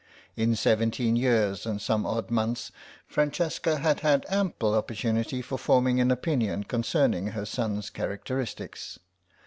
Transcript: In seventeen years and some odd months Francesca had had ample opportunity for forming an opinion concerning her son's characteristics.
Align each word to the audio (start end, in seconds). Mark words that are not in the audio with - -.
In 0.35 0.55
seventeen 0.55 1.15
years 1.15 1.63
and 1.67 1.79
some 1.79 2.07
odd 2.07 2.31
months 2.31 2.71
Francesca 3.05 3.77
had 3.77 3.99
had 3.99 4.25
ample 4.29 4.73
opportunity 4.73 5.43
for 5.43 5.59
forming 5.59 5.99
an 6.01 6.09
opinion 6.09 6.63
concerning 6.63 7.27
her 7.27 7.45
son's 7.45 7.91
characteristics. 7.91 8.97